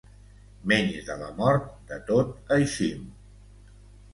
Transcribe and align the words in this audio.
Menys 0.71 1.03
de 1.09 1.17
la 1.19 1.27
mort, 1.41 1.67
de 1.91 1.99
tot 2.09 2.51
eixim. 2.59 3.05